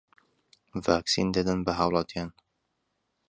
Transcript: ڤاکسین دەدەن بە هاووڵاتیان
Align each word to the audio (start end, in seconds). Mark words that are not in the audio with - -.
ڤاکسین 0.83 1.27
دەدەن 1.35 1.59
بە 1.65 1.71
هاووڵاتیان 1.79 2.29